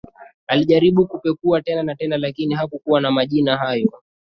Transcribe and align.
Alijaribu 0.47 1.07
kupekua 1.07 1.61
tena 1.61 1.83
na 1.83 1.95
tena 1.95 2.17
lakini 2.17 2.53
hakukuwa 2.55 3.01
na 3.01 3.11
majina 3.11 3.57
hayo 3.57 3.93